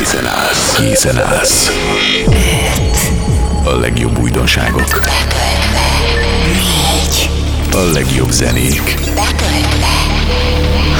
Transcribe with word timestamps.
Készen 0.00 0.26
állsz. 0.26 0.74
Készen 0.74 1.18
állsz. 1.18 1.70
A 3.64 3.70
legjobb 3.70 4.18
újdonságok. 4.18 5.00
A 7.72 7.78
legjobb 7.92 8.30
zenék. 8.30 8.98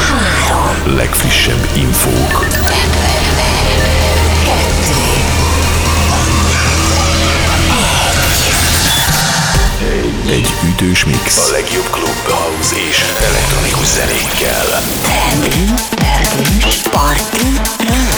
Három. 0.08 0.96
Legfrissebb 0.96 1.68
infók. 1.74 2.46
Kettő. 2.48 3.10
Egy 10.30 10.48
ütős 10.68 11.04
mix. 11.04 11.48
A 11.48 11.50
legjobb 11.52 11.90
klub, 11.90 12.28
house 12.28 12.76
és 12.88 13.04
elektronikus 13.28 13.86
zenékkel. 13.86 14.82
Trending. 15.02 15.78
Pörgős. 15.88 16.76
Party. 16.90 18.09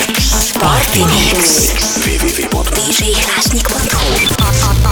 Party 0.63 1.05
Mix. 1.05 1.73
www.djhlásnyik.hu 2.07 4.35
A, 4.37 4.43
a, 4.43 4.47
a, 4.89 4.91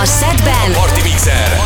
a 0.00 0.04
szedben 0.04 0.72
Party 0.72 1.02
Mixer. 1.02 1.60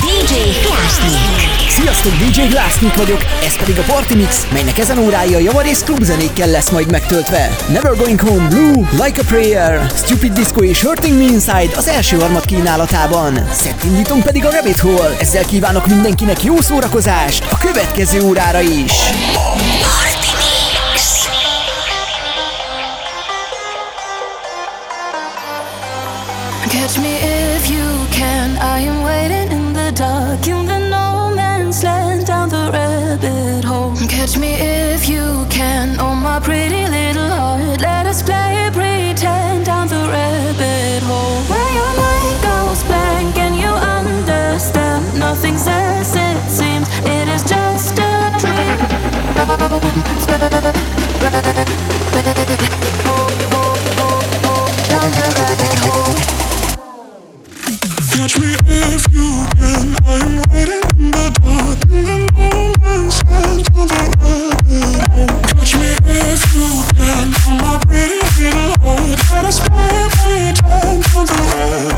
DJ 0.00 0.34
Klásnyik. 0.34 1.50
Sziasztok, 1.68 2.12
DJ 2.12 2.40
Glassnik 2.40 2.94
vagyok, 2.94 3.24
ez 3.44 3.56
pedig 3.56 3.78
a 3.78 3.82
Party 3.82 4.14
Mix, 4.14 4.46
melynek 4.52 4.78
ezen 4.78 4.98
órája 4.98 5.38
javarész 5.38 5.82
klubzenékkel 5.82 6.48
lesz 6.48 6.70
majd 6.70 6.90
megtöltve. 6.90 7.56
Never 7.68 7.96
Going 7.96 8.20
Home 8.20 8.48
Blue, 8.48 8.88
Like 9.04 9.20
a 9.20 9.24
Prayer, 9.26 9.90
Stupid 9.96 10.32
Disco 10.32 10.62
és 10.62 10.82
Hurting 10.82 11.18
Me 11.18 11.24
Inside 11.24 11.70
az 11.76 11.88
első 11.88 12.18
harmad 12.18 12.44
kínálatában. 12.44 13.48
Szettindítunk 13.52 14.24
pedig 14.24 14.44
a 14.44 14.50
Rabbit 14.50 14.78
Hole, 14.78 15.16
ezzel 15.20 15.44
kívánok 15.44 15.86
mindenkinek 15.86 16.42
jó 16.42 16.60
szórakozást 16.60 17.44
a 17.50 17.58
következő 17.58 18.22
órára 18.22 18.60
is. 18.60 18.92
Catch 26.72 26.96
me 26.98 27.16
if 27.20 27.68
you 27.68 27.86
can. 28.10 28.56
I 28.56 28.78
am 28.80 29.04
waiting 29.04 29.52
in 29.52 29.74
the 29.74 29.92
dark, 29.92 30.46
in 30.48 30.64
the 30.64 30.78
no 30.88 31.30
man's 31.36 31.84
land, 31.84 32.24
down 32.26 32.48
the 32.48 32.70
rabbit 32.72 33.62
hole. 33.62 33.94
Catch 34.08 34.38
me 34.38 34.54
if 34.54 35.06
you 35.06 35.44
can. 35.50 36.00
Oh, 36.00 36.14
my 36.14 36.40
pretty 36.40 36.86
little 36.86 37.28
heart. 37.28 37.82
Let 37.82 38.06
us 38.06 38.22
play 38.22 38.70
pretend 38.72 39.66
down 39.66 39.88
the 39.88 40.02
rabbit 40.16 41.02
hole. 41.02 41.42
Where 41.50 41.72
your 41.78 41.92
mind 42.00 42.36
goes 42.48 42.82
blank 42.84 43.36
and 43.36 43.54
you 43.54 43.72
understand 43.98 45.04
nothing's 45.18 45.66
as 45.68 46.16
it 46.16 46.38
seems. 46.48 46.88
It 47.04 47.28
is 47.28 47.42
just 47.44 47.98
a 47.98 48.32
dream. 48.40 48.92
You. 66.54 66.84
On 67.46 67.56
my 67.58 67.78
pretty 67.86 68.20
little 68.38 68.74
heart, 68.82 69.18
let 69.32 69.44
us 69.44 69.60
play 69.60 70.02
pretend 70.22 70.58
on 70.64 71.26
the 71.26 71.91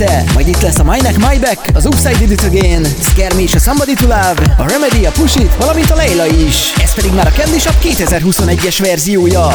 Remixe. 0.00 0.32
Majd 0.34 0.48
itt 0.48 0.62
lesz 0.62 0.78
a 0.78 0.84
My 0.84 1.00
Neck, 1.00 1.16
My 1.16 1.38
Back, 1.38 1.60
az 1.74 1.86
Upside 1.86 2.18
Did 2.18 2.30
It 2.30 2.42
Again, 2.42 2.86
Me 3.34 3.40
és 3.40 3.54
a 3.54 3.58
Somebody 3.58 3.94
to 3.94 4.06
Love, 4.06 4.54
a 4.58 4.68
Remedy, 4.68 5.06
a 5.06 5.10
Push 5.10 5.40
It, 5.40 5.56
valamint 5.58 5.90
a 5.90 5.94
Leila 5.94 6.26
is. 6.26 6.72
Ez 6.82 6.94
pedig 6.94 7.12
már 7.12 7.26
a 7.26 7.30
Candy 7.30 7.58
Shop 7.58 7.74
2021-es 7.82 8.78
verziója. 8.78 9.48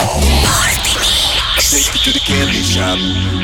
Take 1.72 1.90
you 1.94 2.02
to 2.04 2.12
the 2.12 2.20
candy 2.25 2.62
shop. 2.62 2.98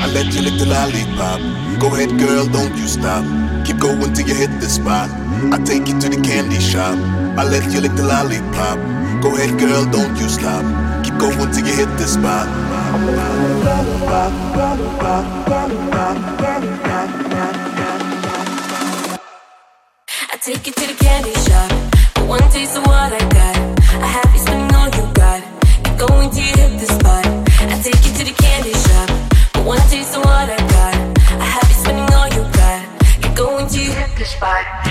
I 0.03 0.11
let 0.13 0.33
you 0.33 0.41
lick 0.41 0.57
the 0.57 0.65
lollipop. 0.65 1.39
Go 1.79 1.87
ahead, 1.87 2.11
girl, 2.17 2.45
don't 2.45 2.77
you 2.77 2.87
stop. 2.87 3.23
Keep 3.63 3.79
going 3.79 4.13
till 4.13 4.27
you 4.27 4.35
hit 4.35 4.59
the 4.59 4.67
spot. 4.67 5.09
I 5.51 5.57
take 5.63 5.89
you 5.89 5.97
to 5.99 6.07
the 6.09 6.19
candy 6.29 6.59
shop. 6.59 6.97
I 7.37 7.43
let 7.43 7.63
you 7.73 7.81
lick 7.81 7.95
the 7.95 8.03
lollipop. 8.03 8.77
Go 9.21 9.35
ahead, 9.35 9.59
girl, 9.59 9.85
don't 9.85 10.15
you 10.21 10.29
stop. 10.29 10.63
Keep 11.03 11.17
going 11.17 11.51
till 11.51 11.65
you 11.65 11.73
hit 11.73 11.97
the 11.97 12.07
spot. 12.07 12.70
I 12.93 12.97
take 20.41 20.67
it 20.67 20.75
to 20.75 20.87
the 20.87 20.95
candy 20.99 21.33
shop, 21.35 21.71
but 22.15 22.27
one 22.27 22.49
taste 22.49 22.75
of 22.75 22.85
what 22.85 23.13
I 23.13 23.19
got, 23.29 23.57
I 23.93 24.07
have 24.07 24.35
you 24.35 24.41
to 26.51 26.77
the 26.81 26.93
spot. 26.93 27.25
I 27.61 27.79
take 27.81 27.95
it 27.95 28.15
to 28.17 28.23
the 28.25 28.33
candy 28.43 28.73
shop. 28.73 29.09
But 29.53 29.65
one 29.65 29.79
taste 29.89 30.17
of 30.17 30.25
what 30.25 30.49
I 30.49 30.57
got. 30.57 30.95
I 31.39 31.45
have 31.45 31.67
you 31.69 31.75
spending 31.75 32.13
all 32.13 32.29
you 32.35 32.43
got. 32.51 32.81
Keep 33.21 33.35
going 33.35 33.67
till 33.67 33.83
you 33.83 33.91
hit 33.91 34.17
the 34.17 34.25
spot. 34.25 34.90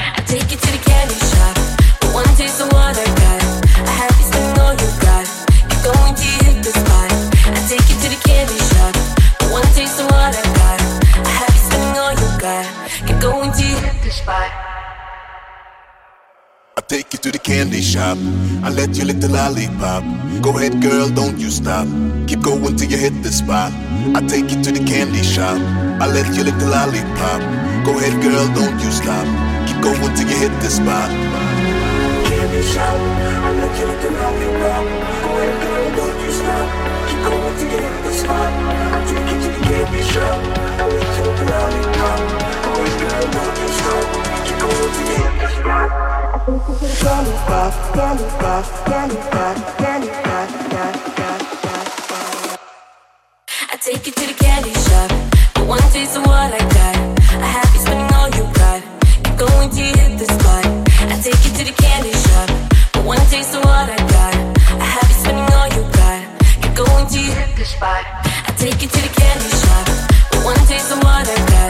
Candy 17.50 17.82
shop. 17.82 18.16
I 18.62 18.70
let 18.70 18.94
you 18.96 19.04
lick 19.04 19.18
the 19.18 19.26
lollipop. 19.26 20.06
Go 20.40 20.56
ahead, 20.56 20.80
girl, 20.80 21.08
don't 21.10 21.36
you 21.36 21.50
stop. 21.50 21.88
Keep 22.28 22.42
going 22.46 22.76
till 22.76 22.88
you 22.88 22.96
hit 22.96 23.24
the 23.24 23.32
spot. 23.32 23.72
I 24.14 24.22
take 24.22 24.54
you 24.54 24.62
to 24.62 24.70
the 24.70 24.78
candy 24.86 25.18
shop. 25.26 25.58
I 25.98 26.06
let 26.06 26.30
you 26.38 26.46
lick 26.46 26.54
the 26.62 26.70
lollipop. 26.70 27.42
Go 27.82 27.98
ahead, 27.98 28.14
girl, 28.22 28.46
don't 28.54 28.78
you 28.78 28.92
stop. 28.94 29.26
Keep 29.66 29.82
going 29.82 30.14
till 30.14 30.30
you 30.30 30.38
hit 30.38 30.54
the 30.62 30.70
spot. 30.70 31.10
Candy 32.30 32.62
shop. 32.70 32.94
I 33.42 33.50
let 33.58 33.72
you 33.82 33.86
lick 33.90 33.98
the 33.98 34.10
lollipop. 34.14 34.84
Go 35.18 35.30
ahead, 35.34 35.56
girl, 35.58 35.88
don't 35.98 36.18
you 36.22 36.30
stop. 36.30 36.66
Keep 37.10 37.20
going 37.26 37.54
till 37.58 37.66
you 37.66 37.80
hit 37.82 37.96
the 38.06 38.12
spot. 38.14 38.50
I 38.94 38.98
take 39.10 39.26
you 39.26 39.36
to 39.42 39.48
the 39.50 39.62
candy 39.66 40.02
shop. 40.06 40.38
I 40.78 40.86
let 40.86 41.10
you 41.18 41.22
lick 41.26 41.36
the 41.42 41.46
lollipop. 41.50 42.18
Go 42.62 42.70
ahead, 42.78 42.94
girl, 43.02 43.26
don't 43.34 43.58
you 43.58 43.68
stop. 43.74 44.06
Keep 44.46 44.58
going 44.62 44.90
till 44.94 45.06
you 45.10 45.18
hit 45.18 45.34
the 45.42 45.48
spot. 45.58 46.19
I 53.72 53.76
take 53.80 54.08
it 54.08 54.14
to 54.16 54.26
the 54.26 54.34
candy 54.34 54.72
shop, 54.72 55.10
but 55.54 55.66
one 55.66 55.80
taste 55.92 56.16
of 56.16 56.26
all 56.26 56.32
I 56.32 56.58
got. 56.58 56.96
I 57.42 57.46
have 57.46 57.70
you 67.20 67.30
to 67.30 67.40
hit 67.40 67.56
the 67.56 67.64
spot. 67.64 68.04
I 68.46 68.52
take 68.56 68.82
it 68.82 68.90
to 68.90 69.00
the 69.00 69.12
candy 69.20 69.48
shop. 69.48 69.86
But 70.30 70.44
one 70.44 70.56
taste 70.68 70.92
of 70.92 70.98
what 70.98 71.28
I 71.28 71.36
got. 71.48 71.60
I 71.62 71.69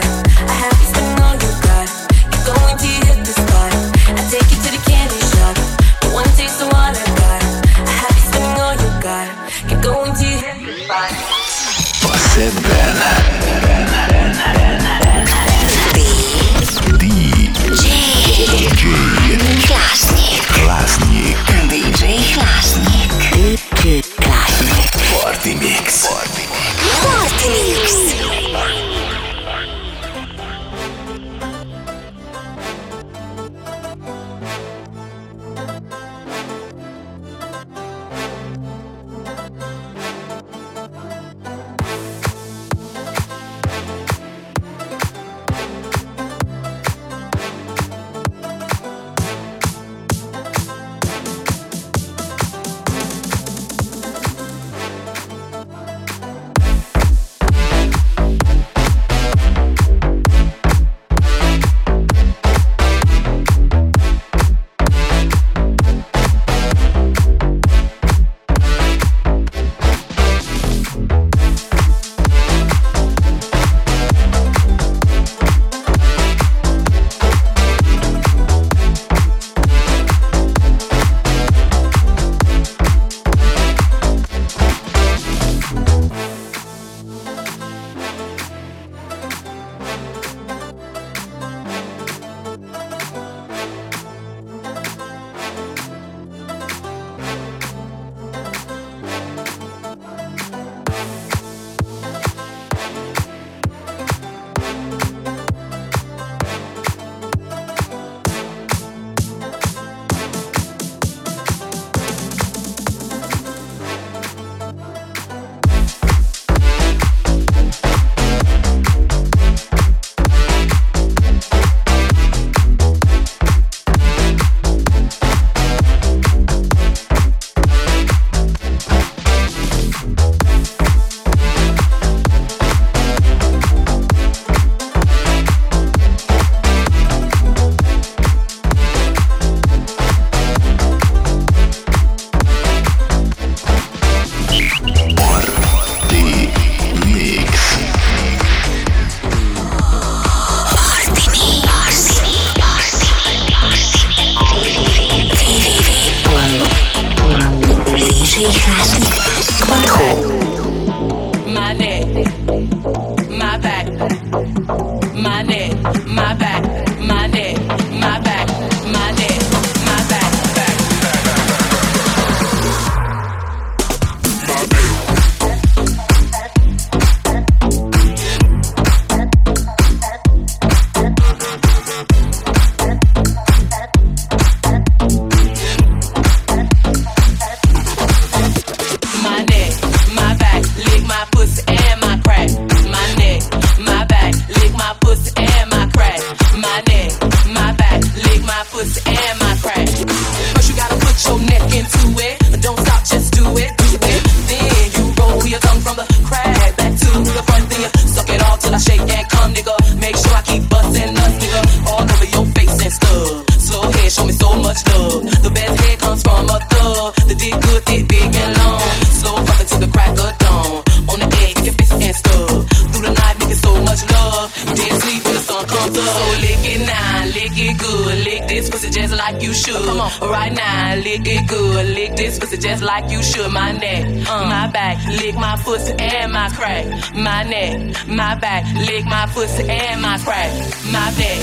should. 229.61 229.75
Oh, 229.75 229.85
come 229.85 230.01
on, 230.01 230.31
right 230.31 230.51
now, 230.51 230.95
lick 230.95 231.21
it 231.25 231.47
good, 231.47 231.85
lick 231.87 232.15
this 232.15 232.39
pussy 232.39 232.57
just 232.57 232.83
like 232.83 233.09
you 233.09 233.21
should. 233.21 233.51
My 233.51 233.71
neck, 233.71 234.05
uh, 234.27 234.45
my 234.45 234.67
back, 234.67 234.97
lick 235.21 235.35
my 235.35 235.55
pussy 235.57 235.93
and 235.99 236.33
my 236.33 236.49
crack. 236.49 236.85
My 237.13 237.43
neck, 237.43 238.07
my 238.07 238.35
back, 238.35 238.65
lick 238.87 239.05
my 239.05 239.25
pussy 239.27 239.69
and 239.69 240.01
my 240.01 240.17
crack. 240.17 240.51
My 240.91 241.09
neck, 241.21 241.39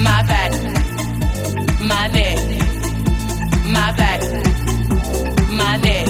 my 0.00 0.22
back, 0.30 0.52
my 1.80 2.08
neck, 2.08 2.38
my 3.66 3.92
back, 3.96 4.20
my 5.50 5.76
neck. 5.76 6.07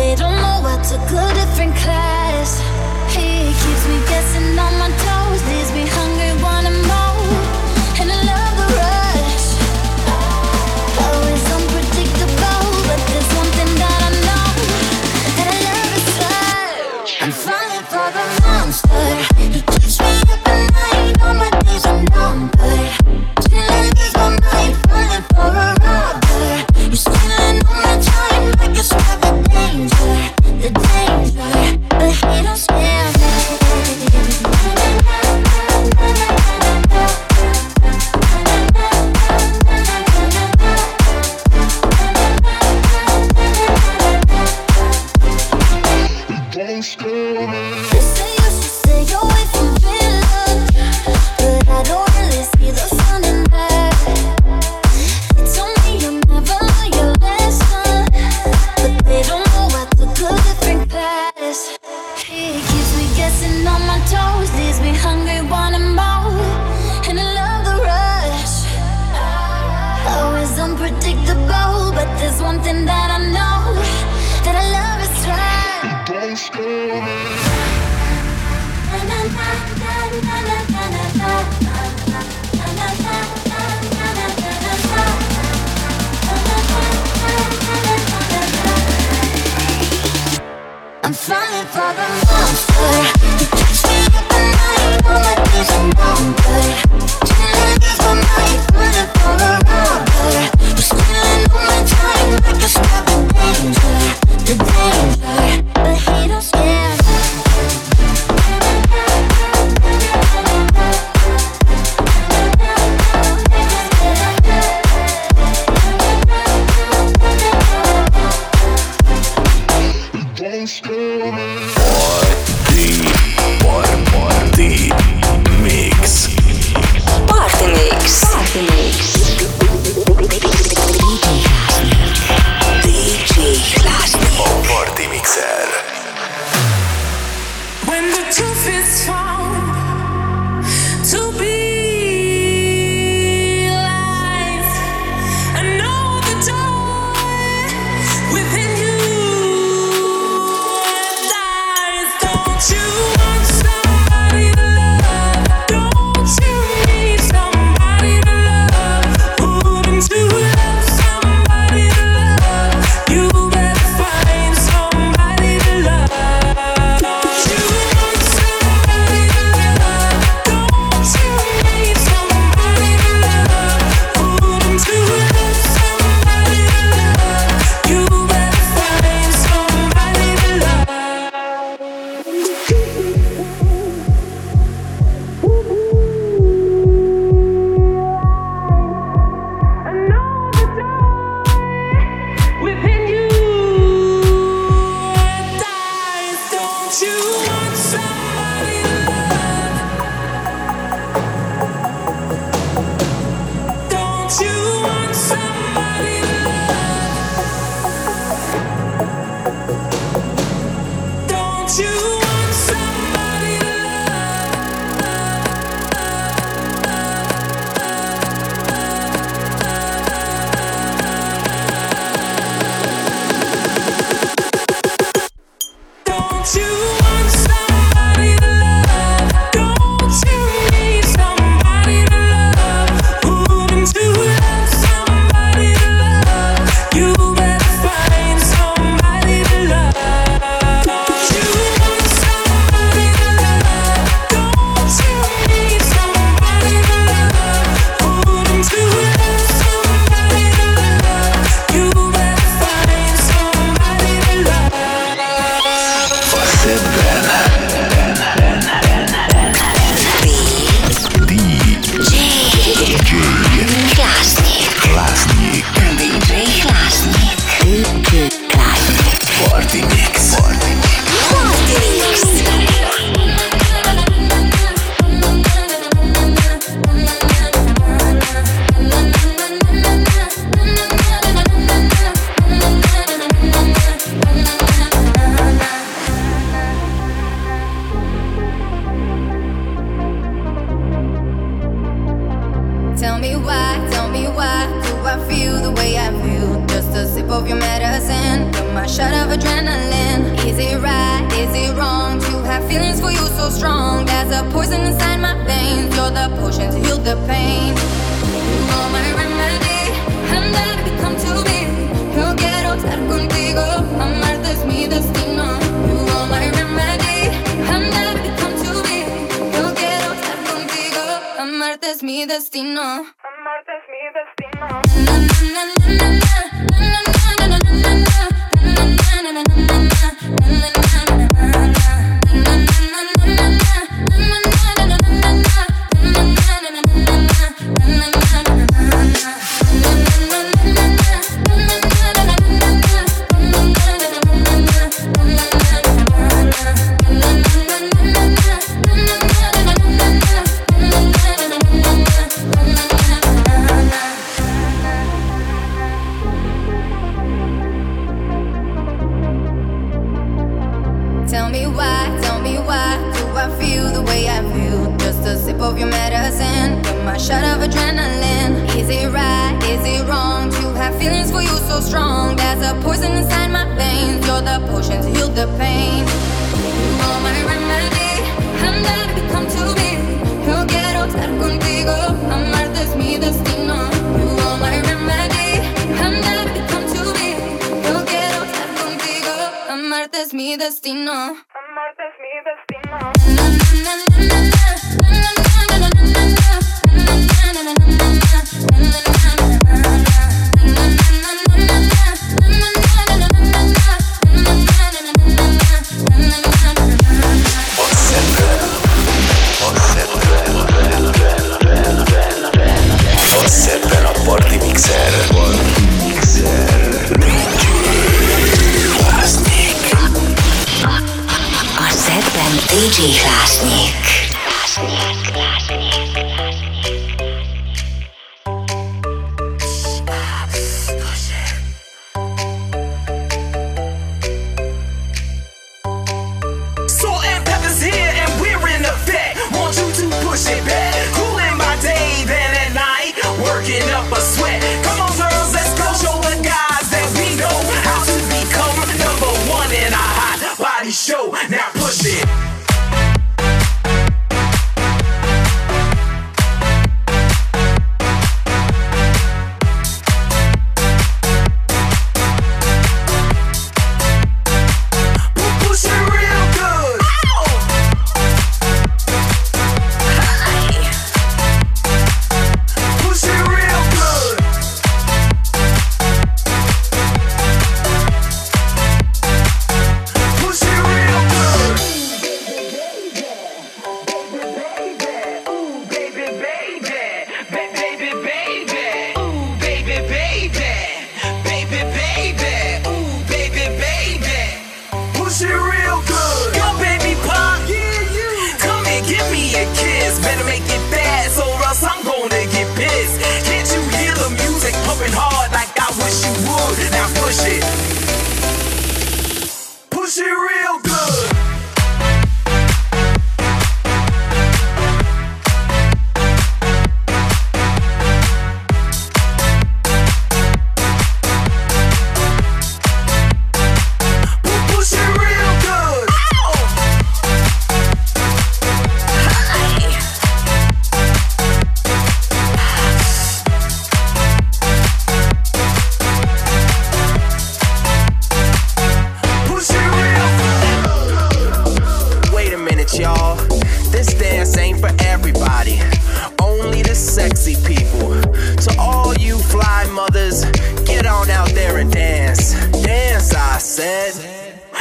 They 0.00 0.14
don't 0.14 0.34
know 0.34 0.64
I 0.64 0.80
took 0.80 1.08
a 1.12 1.28
different 1.34 1.76
class. 1.76 2.58
He 3.12 3.52
keeps 3.60 3.84
me 3.86 4.00
guessing 4.08 4.58
on 4.58 4.72
my 4.80 4.88
toes, 5.04 5.42
leaves 5.44 5.72
me 5.76 5.84
hungry, 5.84 6.32
wanting 6.40 6.80
more. 6.88 7.20
And 8.00 8.08
I 8.08 8.20
love 8.32 8.54
the 8.60 8.68
rush. 8.80 9.46
Always 11.04 11.44
unpredictable, 11.52 12.64
but 12.88 13.00
there's 13.12 13.30
one 13.40 13.50
thing 13.58 13.72
that 13.76 14.00
I 14.08 14.10
know 14.24 14.48
that 15.36 15.48
I 15.52 15.58
love 15.68 15.92
is 16.00 16.08
love. 16.24 17.04
I'm 17.20 17.32
falling 17.44 17.84
for 17.92 18.08
the 18.16 18.24
monster. 18.40 19.04
He 19.36 19.60
keeps 19.68 20.00
me 20.00 20.12
up 20.32 20.48
at 20.48 20.64
night, 20.80 21.14
all 21.20 21.34
my 21.36 21.50
days 21.60 21.84
are 21.84 22.00
numbered. 22.16 22.88
Tonight 23.44 24.00
is 24.00 24.14
my 24.16 24.32
night, 24.48 24.74
falling 24.88 25.24
for 25.36 25.79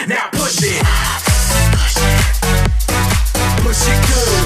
Now 0.08 0.30
push 0.32 0.60
it. 0.64 0.82
Push 3.64 3.88
it 3.88 4.08
good. 4.08 4.39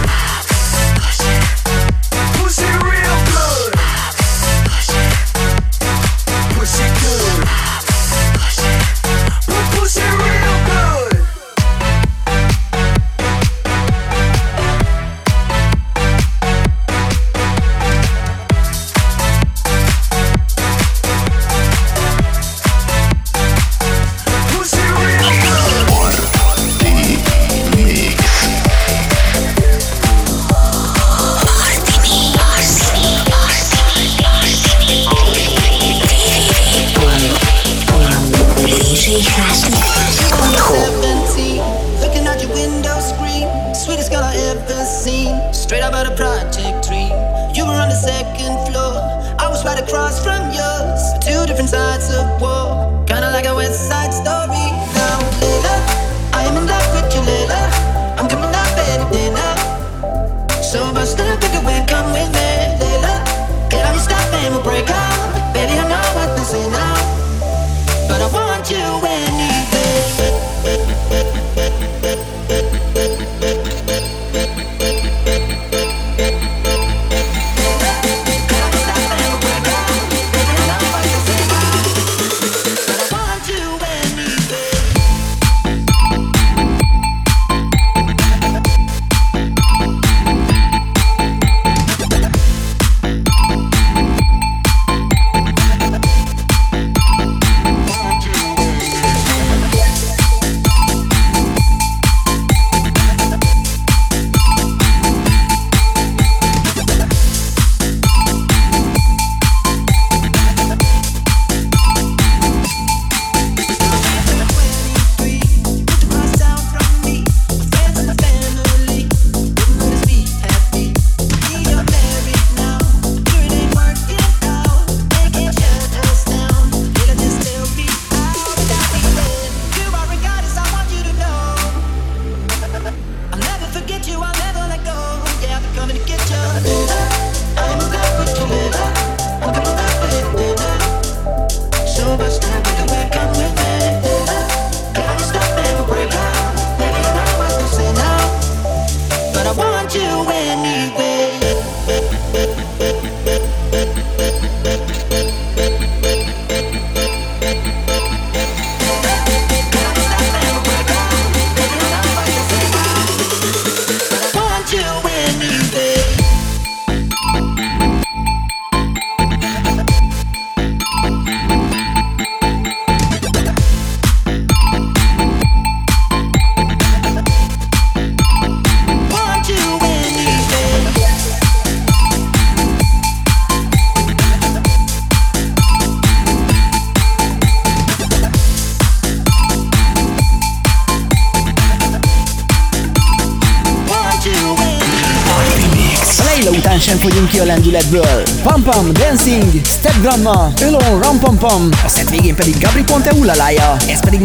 ledből. 197.73 198.23
Pam 198.43 198.63
Pam 198.63 198.93
Dancing, 198.93 199.65
Step 199.65 200.01
Grandma, 200.01 200.51
Ölon 200.61 201.01
Ram 201.01 201.19
Pam 201.19 201.37
Pam, 201.37 201.69
a 201.85 201.87
szett 201.87 202.09
végén 202.09 202.35
Gabri 202.59 202.83
Ponte 202.83 203.13
ulalája, 203.13 203.75
ez 203.87 203.99
pedig 203.99 204.19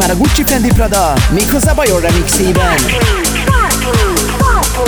Fendi 0.44 0.68
Prada, 0.68 1.12
méghozzá 1.30 1.72
Bajor 1.72 2.00
remixében. 2.00 2.66
Party, 2.66 2.96
party, 3.44 3.86
party, 4.38 4.80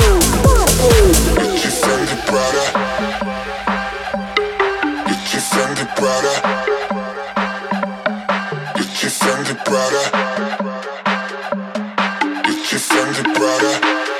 Gucci 1.35 1.69
Fendi 1.81 2.17
Prada. 2.25 2.65
Gucci 5.07 5.39
Fendi 5.51 5.85
Prada. 5.95 6.33
Gucci 8.75 9.09
Fendi 9.09 9.55
Prada. 9.65 10.03
Gucci 12.43 12.77
Fendi 12.77 13.23
Prada 13.33 13.73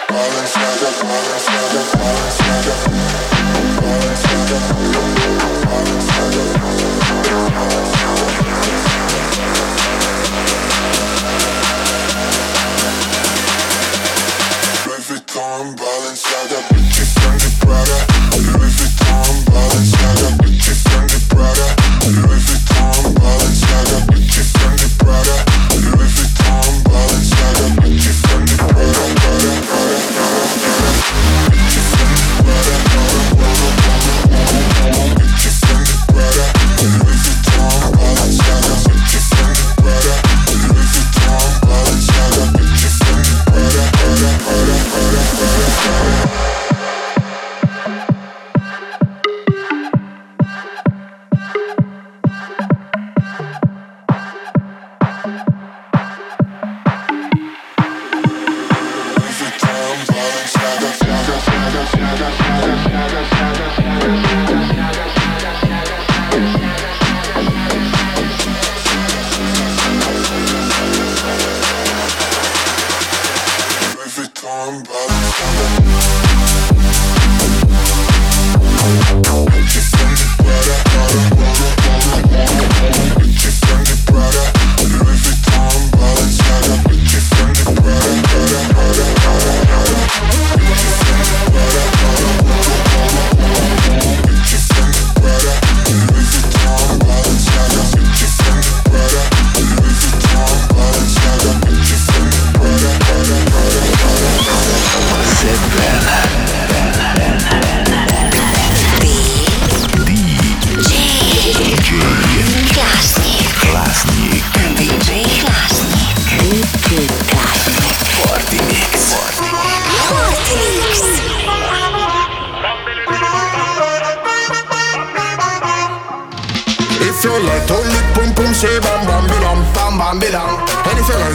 Balenciaga, 0.09 0.89
Balenciaga, 1.01 1.81
Balenciaga 1.99 3.40
London. 4.51 5.00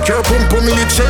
Cœur 0.06 0.22
pump 0.22 0.48
pump 0.50 0.62
me 0.62 0.72
the 0.72 0.88
chez 0.88 1.04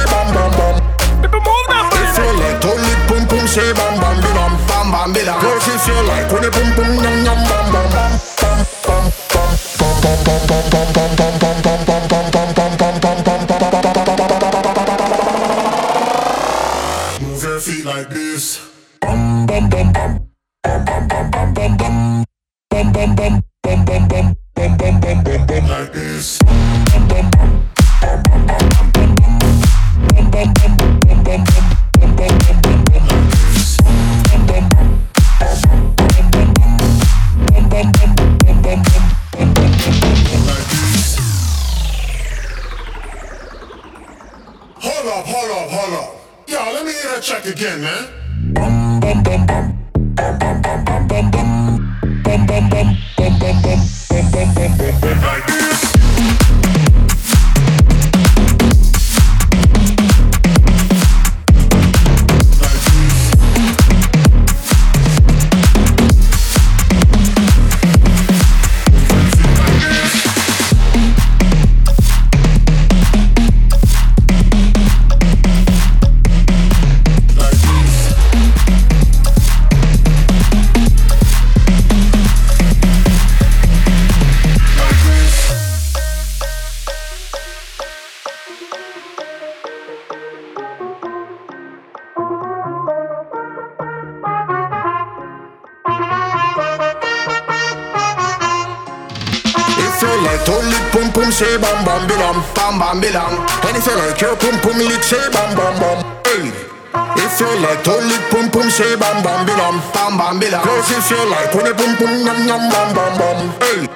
if 110.94 111.10
you 111.10 111.22
like 111.34 111.50
when 111.54 111.66
it 111.66 111.76
boom 111.78 111.94
boom 111.98 112.14
yum 112.26 112.40
yum 112.46 112.64
bam 112.70 112.94
bam 112.94 113.14
bam. 113.18 113.38
Hey. 113.60 113.90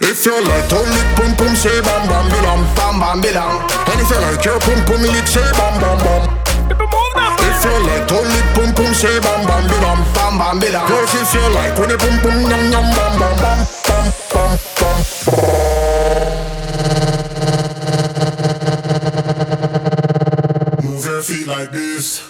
If 0.00 0.24
you 0.24 0.32
like 0.32 0.68
to 0.72 0.80
lick 0.80 1.08
boom 1.16 1.32
boom 1.36 1.54
say 1.54 1.76
bam 1.84 2.08
bam 2.08 2.24
bam 2.32 2.60
bam 2.72 2.94
bam 2.98 3.20
bam. 3.20 3.54
And 3.92 4.00
if 4.00 4.08
you 4.08 4.18
like 4.24 4.44
your 4.44 4.58
boom 4.64 4.80
boom 4.88 5.02
lick 5.04 5.26
say 5.28 5.44
bam 5.60 5.76
bam 5.76 5.98
bam. 6.00 6.22
If 7.46 7.60
you 7.64 7.76
like 7.84 8.08
to 8.08 8.16
lick 8.16 8.48
boom 8.56 8.70
boom 8.72 8.92
say 8.96 9.20
bam 9.20 9.44
bam 9.44 9.64
bam 9.68 10.00
bam 10.16 10.32
bam 10.40 10.56
bam. 10.56 10.88
Girls 10.88 11.14
if 11.20 11.34
you 11.36 11.44
like 11.52 11.76
when 11.78 11.90
it 11.92 12.00
boom 12.00 12.16
boom 12.24 12.48
yum 12.48 12.64
yum 12.72 12.86
bam 12.96 13.12
bam 13.20 13.36
bam 13.36 13.36
bam 13.36 13.58
bam 13.84 14.12
bam. 14.12 14.21
Move 20.82 21.04
your 21.04 21.22
feet 21.22 21.46
like 21.48 21.72
this. 21.72 22.21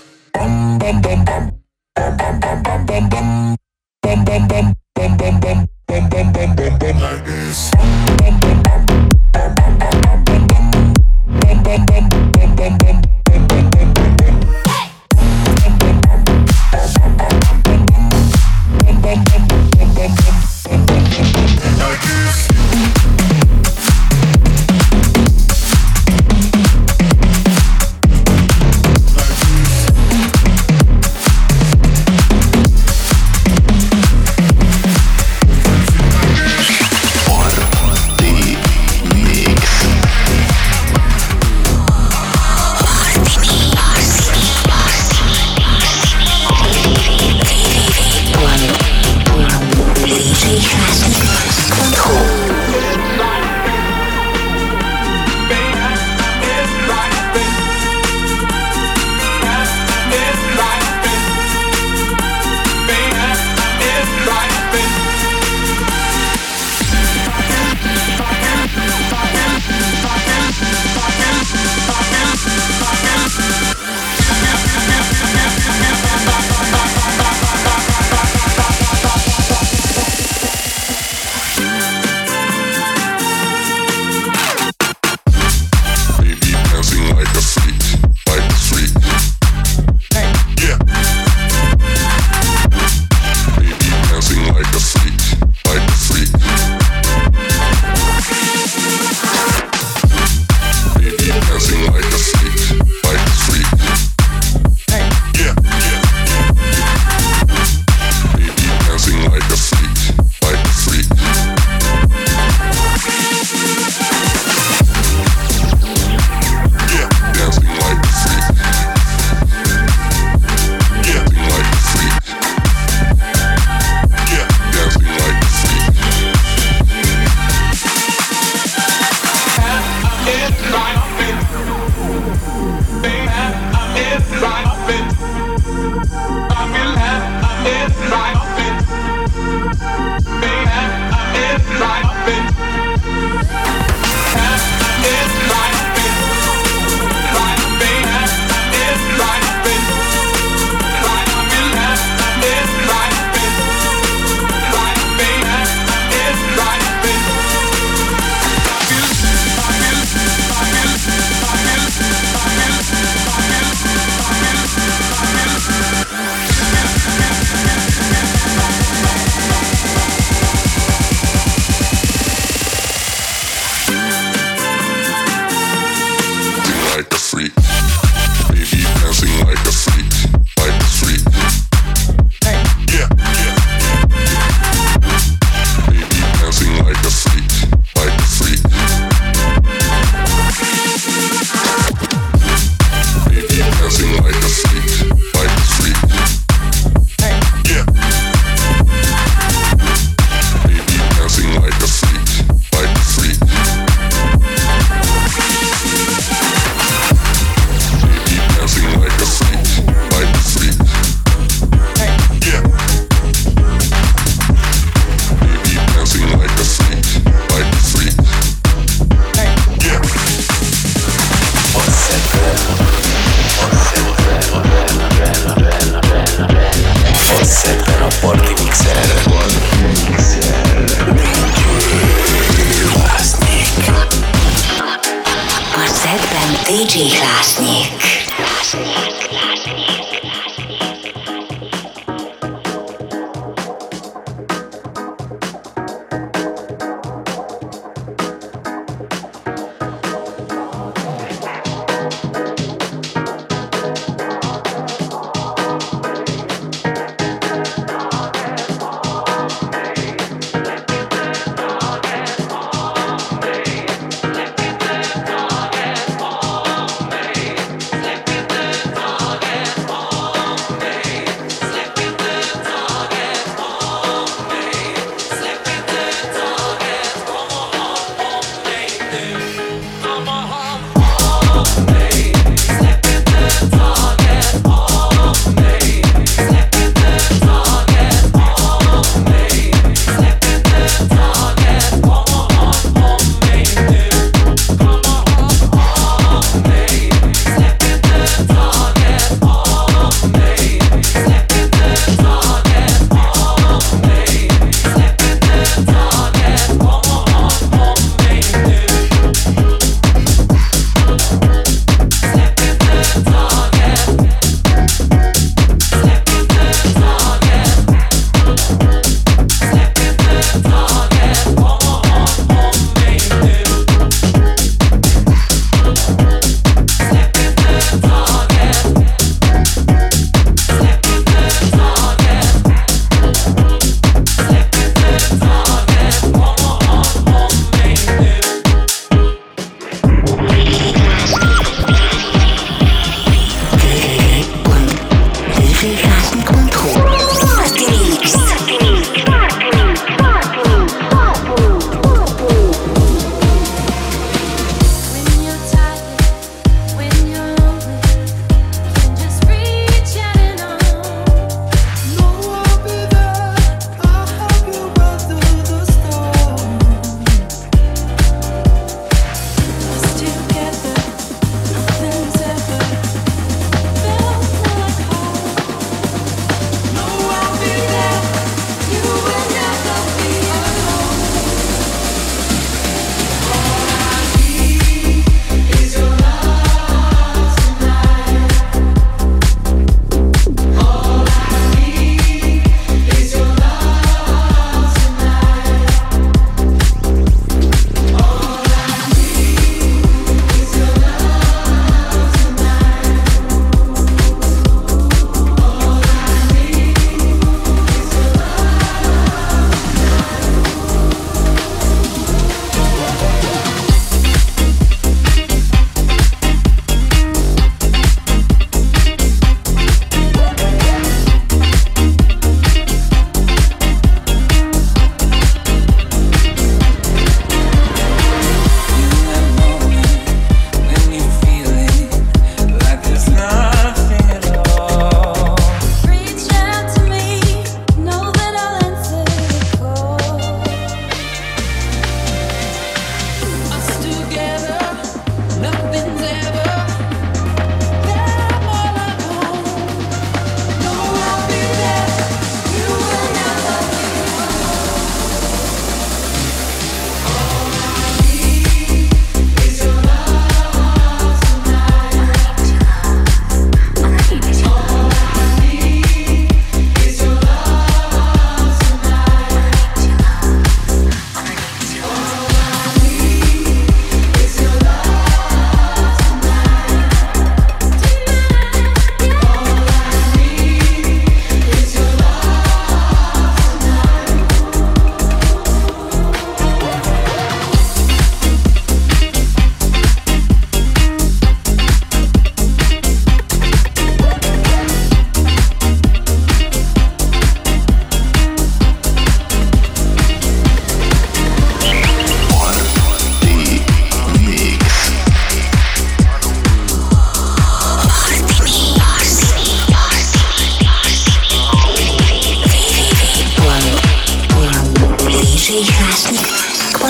Oh, 517.05 517.09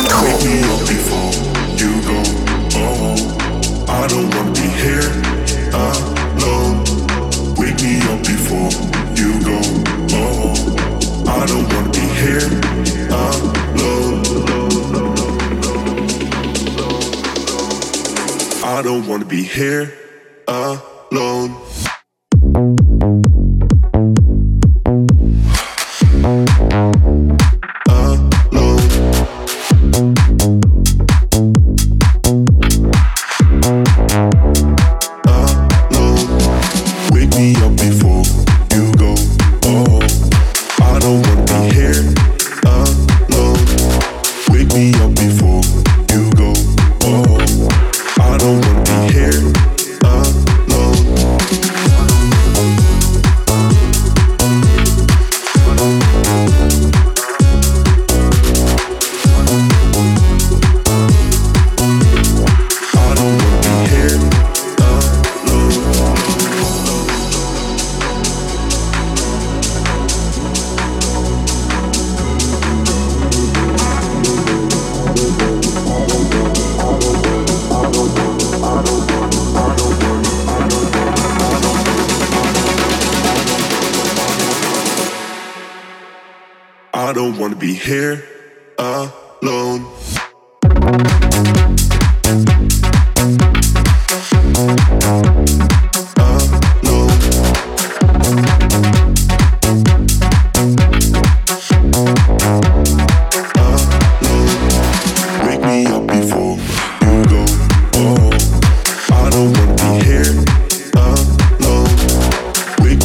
I 3.88 4.06
don't 4.08 4.34
wanna 4.34 4.52
be 4.52 4.68
here 4.84 5.12
alone. 5.74 6.84
Wake 7.58 7.82
me 7.82 8.00
up 8.10 8.20
before 8.24 8.70
you 9.14 9.38
go. 9.44 9.60
Oh, 10.16 10.54
I 11.28 11.44
don't 11.46 11.68
wanna 11.74 11.90
be 11.92 12.06
here 12.22 12.48
alone. 13.10 14.22
I 18.64 18.80
don't 18.82 19.06
wanna 19.06 19.26
be 19.26 19.42
here 19.42 19.92
alone. 20.48 21.61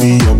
me 0.00 0.37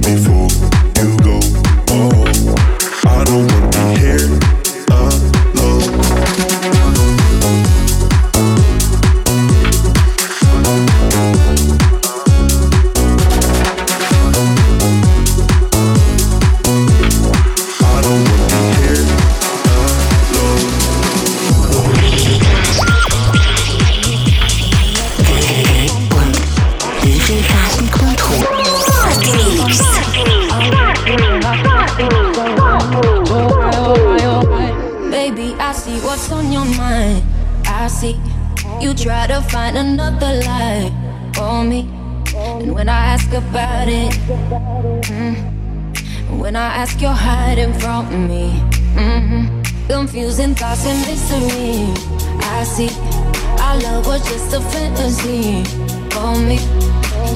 just 54.51 54.55
a 54.55 54.71
fantasy. 54.71 55.65
for 56.11 56.35
me, 56.47 56.59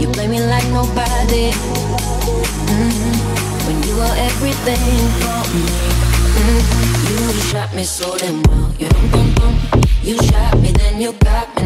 you 0.01 0.09
play 0.13 0.29
me 0.29 0.41
like 0.41 0.67
nobody. 0.69 1.51
Mm-hmm. 2.71 3.67
When 3.67 3.83
you 3.83 4.01
are 4.01 4.17
everything 4.17 5.11
for 5.21 5.43
me, 5.55 5.65
mm-hmm. 6.37 7.09
you 7.09 7.41
shot 7.51 7.75
me 7.75 7.85
so 7.85 8.17
damn 8.19 8.43
well. 8.45 8.73
You, 8.79 8.89
you 10.03 10.23
shot 10.23 10.59
me, 10.59 10.73
then 10.73 11.01
you 11.01 11.13
got 11.25 11.55
me. 11.57 11.62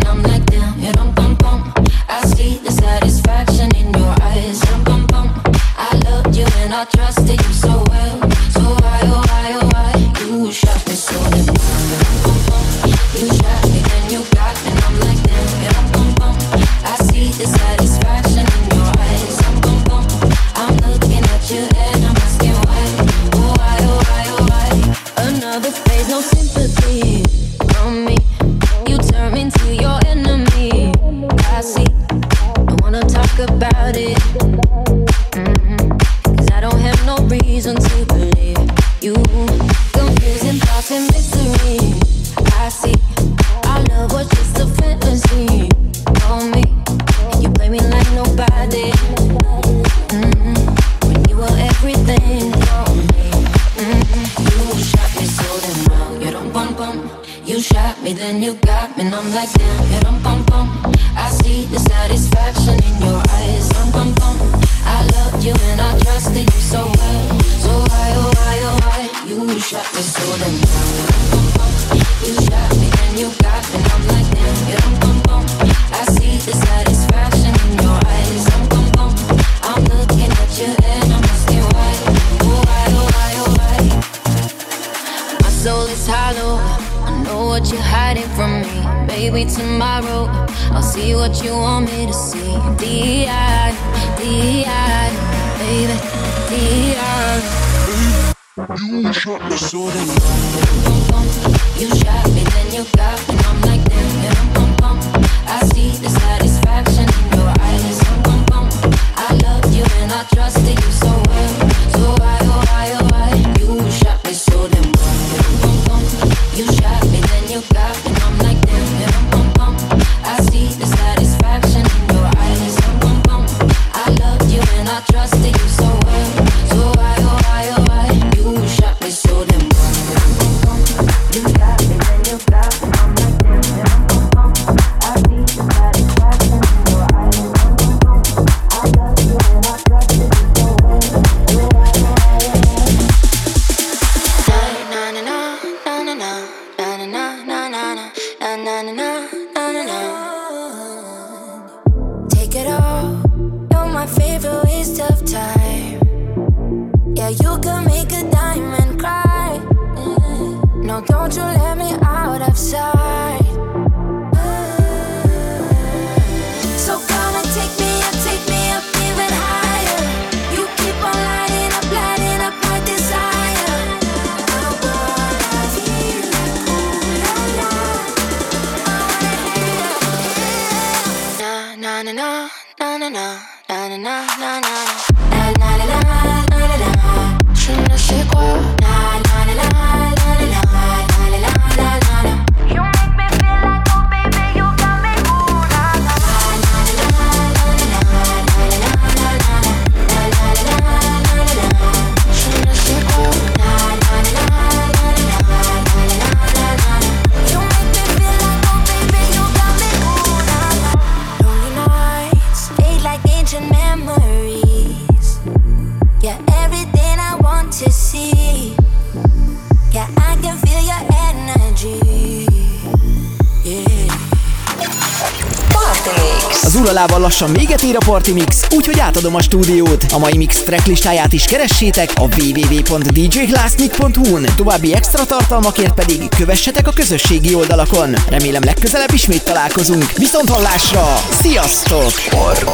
Az 226.87 226.93
uralával 226.93 227.21
lassan 227.21 227.53
véget 227.53 227.83
ér 227.83 227.97
a 228.01 228.05
Party 228.05 228.33
Mix, 228.33 228.67
úgyhogy 228.75 229.01
átadom 229.01 229.35
a 229.35 229.43
stúdiót. 229.43 230.05
A 230.13 230.19
mai 230.19 230.37
mix 230.37 230.63
tracklistáját 230.63 231.33
is 231.33 231.45
keressétek 231.45 232.13
a 232.15 232.23
www.djglassnik.hu-n. 232.23 234.47
További 234.57 234.95
extra 234.95 235.25
tartalmakért 235.25 235.95
pedig 235.95 236.29
kövessetek 236.29 236.87
a 236.87 236.93
közösségi 236.93 237.55
oldalakon. 237.55 238.15
Remélem 238.29 238.65
legközelebb 238.65 239.13
ismét 239.13 239.45
találkozunk. 239.45 240.13
Viszont 240.13 240.49
hallásra! 240.49 241.21
Sziasztok! 241.31 242.13
Party 242.31 242.65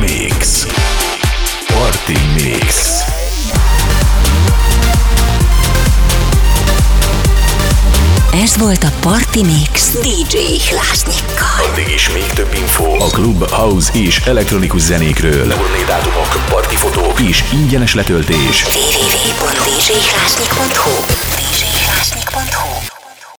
Mix. 0.00 0.66
Party 1.66 2.18
Mix. 2.34 3.04
Ez 8.42 8.56
volt 8.56 8.84
a 8.84 8.92
Party 9.00 9.42
Mix 9.42 9.92
DJ 9.92 10.36
Hlásnyikkal. 10.70 11.66
Addig 11.70 11.88
is 11.88 12.10
még 12.10 12.26
több 12.26 12.54
info 12.54 12.84
a 12.84 13.06
klub, 13.06 13.50
house 13.50 13.98
és 13.98 14.18
elektronikus 14.18 14.80
zenékről. 14.80 15.48
Turné 15.48 15.84
dátumok, 15.86 16.46
party 16.48 16.74
fotók 16.74 17.20
és 17.20 17.44
ingyenes 17.52 17.94
letöltés. 17.94 18.64
www.djhlásnyik.hu 18.64 21.04